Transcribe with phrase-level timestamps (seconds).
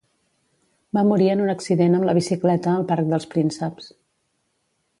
[0.97, 3.91] Va morir en un accident amb la bicicleta al Parc dels Prínceps.